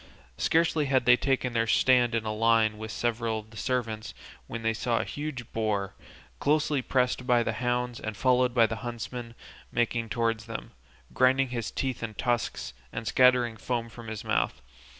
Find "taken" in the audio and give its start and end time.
1.15-1.53